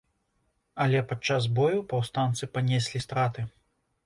[0.85, 3.41] Але падчас бою паўстанцы панеслі страты.